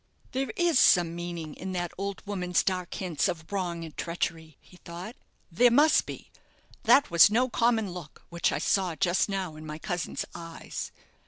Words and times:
"There 0.31 0.49
is 0.55 0.79
some 0.79 1.15
meaning 1.15 1.53
in 1.53 1.73
that 1.73 1.91
old 1.95 2.25
woman's 2.25 2.63
dark 2.63 2.91
hints 2.95 3.27
of 3.27 3.51
wrong 3.51 3.83
and 3.85 3.95
treachery," 3.95 4.57
he 4.59 4.77
thought; 4.77 5.15
"there 5.51 5.69
must 5.69 6.07
be. 6.07 6.31
That 6.85 7.11
was 7.11 7.29
no 7.29 7.49
common 7.49 7.91
look 7.91 8.23
which 8.29 8.51
I 8.51 8.57
saw 8.57 8.95
just 8.95 9.29
now 9.29 9.55
in 9.55 9.63
my 9.63 9.77
cousin's 9.77 10.25
eyes." 10.33 10.91